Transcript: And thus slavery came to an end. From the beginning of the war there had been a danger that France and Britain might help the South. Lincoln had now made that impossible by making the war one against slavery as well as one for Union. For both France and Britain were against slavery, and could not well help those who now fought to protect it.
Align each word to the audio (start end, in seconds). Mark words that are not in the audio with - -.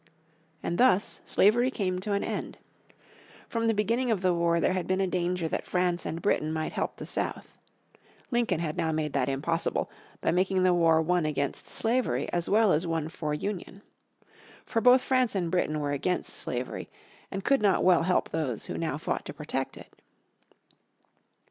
And 0.63 0.79
thus 0.79 1.21
slavery 1.25 1.69
came 1.69 1.99
to 1.99 2.13
an 2.13 2.23
end. 2.23 2.57
From 3.47 3.67
the 3.67 3.73
beginning 3.75 4.09
of 4.09 4.21
the 4.21 4.33
war 4.33 4.59
there 4.59 4.73
had 4.73 4.87
been 4.87 4.99
a 4.99 5.05
danger 5.05 5.47
that 5.49 5.67
France 5.67 6.07
and 6.07 6.23
Britain 6.23 6.51
might 6.51 6.71
help 6.73 6.95
the 6.95 7.05
South. 7.05 7.55
Lincoln 8.31 8.61
had 8.61 8.75
now 8.77 8.91
made 8.91 9.13
that 9.13 9.29
impossible 9.29 9.91
by 10.19 10.31
making 10.31 10.63
the 10.63 10.73
war 10.73 11.03
one 11.03 11.27
against 11.27 11.67
slavery 11.67 12.27
as 12.33 12.49
well 12.49 12.73
as 12.73 12.87
one 12.87 13.09
for 13.09 13.35
Union. 13.35 13.83
For 14.65 14.81
both 14.81 15.03
France 15.03 15.35
and 15.35 15.51
Britain 15.51 15.79
were 15.79 15.91
against 15.91 16.33
slavery, 16.33 16.89
and 17.29 17.43
could 17.43 17.61
not 17.61 17.83
well 17.83 18.01
help 18.01 18.29
those 18.29 18.65
who 18.65 18.79
now 18.79 18.97
fought 18.97 19.23
to 19.25 19.35
protect 19.35 19.77
it. 19.77 19.93